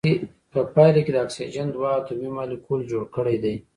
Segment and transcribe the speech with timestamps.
[0.51, 3.55] په پایله کې د اکسیجن دوه اتومي مالیکول جوړ کړی دی.